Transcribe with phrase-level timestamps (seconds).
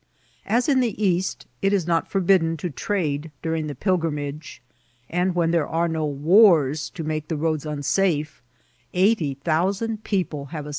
[0.47, 4.59] As in the East, ^^ it is not forbidden to trade du ring the pilgrimage;"
[5.11, 8.41] and when there are no wars to make the roads unsafe,
[8.95, 10.69] eighty thousand people have as CHURCH OF HSQUIPULAS.